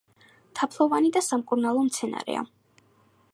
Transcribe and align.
თაფლოვანი 0.59 1.11
და 1.17 1.23
სამკურნალო 1.27 1.85
მცენარეა. 1.91 2.47